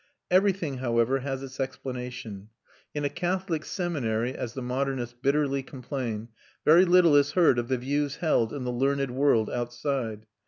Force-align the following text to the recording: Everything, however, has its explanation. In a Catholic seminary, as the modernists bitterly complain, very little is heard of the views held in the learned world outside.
Everything, 0.31 0.79
however, 0.79 1.19
has 1.19 1.43
its 1.43 1.59
explanation. 1.59 2.49
In 2.95 3.05
a 3.05 3.07
Catholic 3.09 3.63
seminary, 3.63 4.33
as 4.33 4.55
the 4.55 4.61
modernists 4.63 5.13
bitterly 5.13 5.61
complain, 5.61 6.29
very 6.65 6.85
little 6.85 7.15
is 7.15 7.33
heard 7.33 7.59
of 7.59 7.67
the 7.67 7.77
views 7.77 8.15
held 8.15 8.51
in 8.51 8.63
the 8.63 8.71
learned 8.71 9.11
world 9.11 9.47
outside. 9.51 10.25